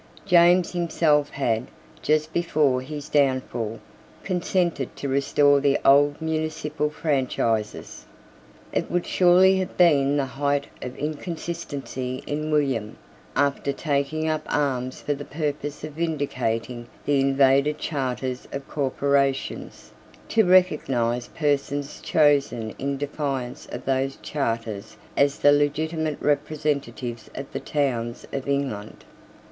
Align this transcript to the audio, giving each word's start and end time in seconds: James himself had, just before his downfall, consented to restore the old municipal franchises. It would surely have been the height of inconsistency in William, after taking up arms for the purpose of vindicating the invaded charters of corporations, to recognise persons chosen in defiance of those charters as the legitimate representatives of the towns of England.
James 0.25 0.71
himself 0.71 1.29
had, 1.29 1.67
just 2.01 2.33
before 2.33 2.81
his 2.81 3.07
downfall, 3.07 3.79
consented 4.23 4.95
to 4.95 5.07
restore 5.07 5.59
the 5.59 5.77
old 5.85 6.19
municipal 6.19 6.89
franchises. 6.89 8.05
It 8.73 8.89
would 8.89 9.05
surely 9.05 9.57
have 9.59 9.77
been 9.77 10.17
the 10.17 10.25
height 10.25 10.65
of 10.81 10.97
inconsistency 10.97 12.23
in 12.25 12.49
William, 12.49 12.97
after 13.35 13.71
taking 13.71 14.27
up 14.27 14.43
arms 14.49 15.01
for 15.01 15.13
the 15.13 15.23
purpose 15.23 15.83
of 15.83 15.91
vindicating 15.93 16.87
the 17.05 17.19
invaded 17.19 17.77
charters 17.77 18.47
of 18.51 18.67
corporations, 18.67 19.91
to 20.29 20.43
recognise 20.43 21.27
persons 21.27 22.01
chosen 22.01 22.73
in 22.79 22.97
defiance 22.97 23.67
of 23.71 23.85
those 23.85 24.15
charters 24.23 24.97
as 25.15 25.37
the 25.37 25.51
legitimate 25.51 26.19
representatives 26.19 27.29
of 27.35 27.51
the 27.53 27.59
towns 27.59 28.25
of 28.33 28.49
England. 28.49 29.05